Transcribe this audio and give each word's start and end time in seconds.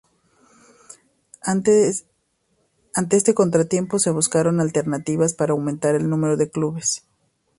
Ante 1.43 1.87
este 3.11 3.35
contratiempo, 3.35 3.99
se 3.99 4.09
buscaron 4.09 4.59
alternativas 4.59 5.35
para 5.35 5.51
aumentar 5.51 5.93
el 5.93 6.09
número 6.09 6.37
de 6.37 6.49
clubes. 6.49 7.05